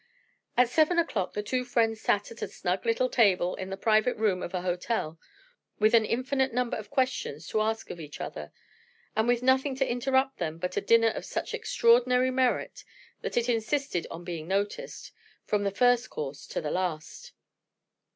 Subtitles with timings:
[0.57, 4.17] At seven o'clock the two friends sat at a snug little table, in the private
[4.17, 5.19] room of a hotel,
[5.77, 8.51] with an infinite number of questions to ask of each other,
[9.15, 12.83] and with nothing to interrupt them but a dinner of such extraordinary merit
[13.21, 15.11] that it insisted on being noticed,
[15.45, 17.33] from the first course to the last.